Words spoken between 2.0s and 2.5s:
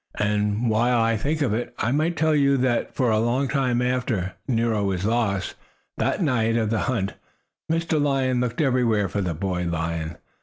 tell